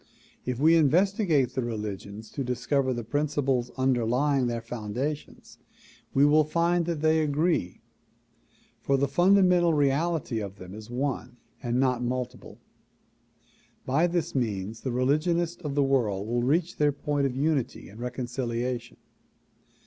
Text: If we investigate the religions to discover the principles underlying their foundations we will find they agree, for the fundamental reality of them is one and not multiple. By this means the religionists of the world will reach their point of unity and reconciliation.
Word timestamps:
If 0.47 0.59
we 0.59 0.75
investigate 0.75 1.51
the 1.53 1.61
religions 1.61 2.31
to 2.31 2.43
discover 2.43 2.91
the 2.91 3.03
principles 3.03 3.69
underlying 3.77 4.47
their 4.47 4.59
foundations 4.63 5.59
we 6.11 6.25
will 6.25 6.43
find 6.43 6.87
they 6.87 7.21
agree, 7.21 7.81
for 8.81 8.97
the 8.97 9.07
fundamental 9.07 9.75
reality 9.75 10.39
of 10.39 10.55
them 10.55 10.73
is 10.73 10.89
one 10.89 11.37
and 11.61 11.79
not 11.79 12.01
multiple. 12.01 12.57
By 13.85 14.07
this 14.07 14.33
means 14.33 14.81
the 14.81 14.91
religionists 14.91 15.61
of 15.61 15.75
the 15.75 15.83
world 15.83 16.27
will 16.27 16.41
reach 16.41 16.77
their 16.77 16.91
point 16.91 17.27
of 17.27 17.35
unity 17.35 17.87
and 17.87 17.99
reconciliation. 17.99 18.97